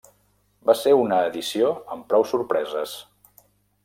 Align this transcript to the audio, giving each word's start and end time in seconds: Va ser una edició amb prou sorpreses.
Va 0.69 0.75
ser 0.77 0.93
una 1.01 1.19
edició 1.27 1.69
amb 1.97 2.07
prou 2.13 2.25
sorpreses. 2.31 2.95